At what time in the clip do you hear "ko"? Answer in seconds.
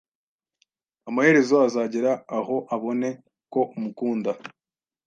3.53-3.61